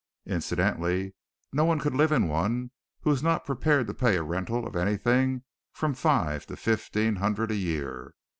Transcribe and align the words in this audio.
Incidentally, 0.25 1.13
no 1.53 1.63
one 1.63 1.77
could 1.77 1.93
live 1.93 2.11
in 2.11 2.27
one 2.27 2.71
who 3.01 3.11
was 3.11 3.21
not 3.21 3.45
prepared 3.45 3.85
to 3.85 3.93
pay 3.93 4.15
a 4.17 4.23
rental 4.23 4.65
of 4.65 4.75
anything 4.75 5.43
from 5.73 5.93
five 5.93 6.43
to 6.47 6.55
fifteen 6.57 7.17
hundred 7.17 7.51
a 7.51 7.55
year. 7.55 8.15